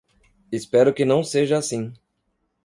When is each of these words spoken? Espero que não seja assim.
Espero 0.51 0.95
que 0.95 1.05
não 1.05 1.23
seja 1.23 1.59
assim. 1.59 1.93